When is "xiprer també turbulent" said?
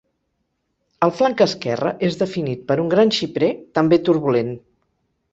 3.17-4.51